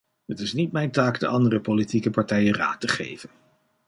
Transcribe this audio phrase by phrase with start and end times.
[0.25, 3.29] Het is niet mijn taak de andere politieke partijen raad te geven.